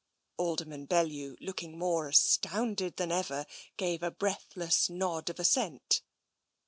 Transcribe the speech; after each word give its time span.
Alderman 0.39 0.87
Bellew, 0.87 1.37
looking 1.39 1.77
more 1.77 2.07
astounded 2.07 2.95
than 2.97 3.11
ever, 3.11 3.45
gave 3.77 4.01
a 4.01 4.09
breathless 4.09 4.89
nod 4.89 5.29
of 5.29 5.39
assent. 5.39 6.01